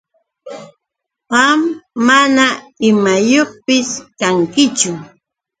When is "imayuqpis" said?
2.89-3.89